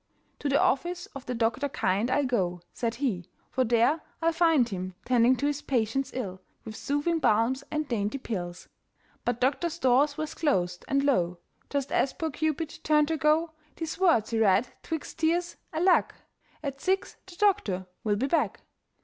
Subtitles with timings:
[0.39, 4.67] "To the office of the doctor kind I'll go," said he, "for there I'll find
[4.67, 8.67] Him tending to his patients' ills With soothing balms and dainty pills."
[9.25, 11.37] But doctor's doors were closed, and lo!
[11.69, 16.15] Just as poor Cupid turned to go, These words he read 'twixt tears, alack!
[16.63, 18.61] "At six the doctor will be back."